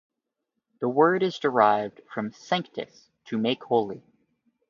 The 0.79 0.89
word 0.89 1.21
is 1.21 1.37
derived 1.37 2.01
from 2.11 2.31
sanctus, 2.31 3.11
to 3.25 3.37
make 3.37 3.63
holy. 3.63 4.03